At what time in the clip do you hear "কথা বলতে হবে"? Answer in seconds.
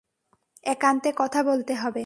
1.15-1.99